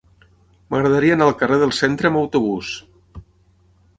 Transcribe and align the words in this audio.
M'agradaria 0.73 1.17
anar 1.17 1.27
al 1.31 1.35
carrer 1.41 1.59
del 1.65 1.75
Centre 1.81 2.11
amb 2.11 2.21
autobús. 2.21 2.73